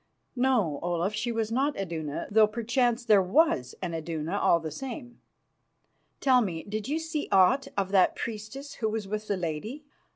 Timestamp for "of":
7.77-7.91